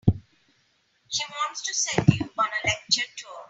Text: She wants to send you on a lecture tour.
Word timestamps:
She 1.09 1.23
wants 1.29 1.61
to 1.61 1.75
send 1.75 2.07
you 2.19 2.27
on 2.35 2.47
a 2.63 2.67
lecture 2.67 3.05
tour. 3.17 3.39